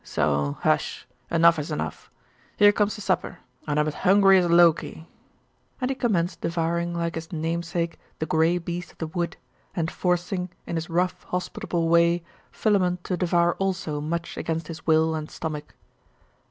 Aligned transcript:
So! 0.03 0.57
Hush; 0.61 1.07
enough 1.29 1.59
is 1.59 1.69
enough. 1.69 2.09
Here 2.57 2.71
comes 2.71 2.95
the 2.95 3.01
supper, 3.03 3.37
and 3.67 3.77
I 3.77 3.81
am 3.83 3.87
as 3.87 3.93
hungry 3.93 4.39
as 4.39 4.49
Loke.' 4.49 4.81
And 4.81 5.89
he 5.89 5.93
commenced 5.93 6.41
devouring 6.41 6.91
like 6.95 7.13
his 7.13 7.31
namesake' 7.31 7.99
'the 8.17 8.25
gray 8.25 8.57
beast 8.57 8.93
of 8.93 8.97
the 8.97 9.05
wood,' 9.05 9.37
and 9.75 9.91
forcing, 9.91 10.49
in 10.65 10.75
his 10.77 10.89
rough 10.89 11.21
hospitable 11.25 11.87
way, 11.87 12.23
Philammon 12.51 12.97
to 13.03 13.15
devour 13.15 13.53
also 13.57 14.01
much 14.01 14.37
against 14.37 14.69
his 14.69 14.87
will 14.87 15.13
and 15.13 15.29
stomach. 15.29 15.75